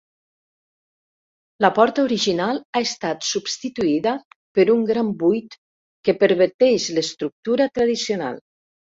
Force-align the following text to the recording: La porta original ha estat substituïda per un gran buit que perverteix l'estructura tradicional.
La 1.65 1.69
porta 1.73 2.05
original 2.05 2.61
ha 2.71 2.79
estat 2.85 3.27
substituïda 3.27 4.13
per 4.59 4.65
un 4.75 4.81
gran 4.91 5.11
buit 5.23 5.53
que 6.09 6.15
perverteix 6.23 6.87
l'estructura 6.99 7.69
tradicional. 7.77 8.41